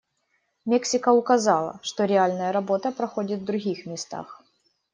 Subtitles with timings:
[0.65, 4.43] Мексика указала, что реальная работа проходит в других местах.